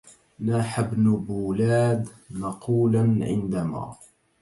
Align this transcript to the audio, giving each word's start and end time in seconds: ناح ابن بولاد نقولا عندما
ناح 0.45 0.79
ابن 0.79 1.15
بولاد 1.15 2.09
نقولا 2.31 3.19
عندما 3.21 3.95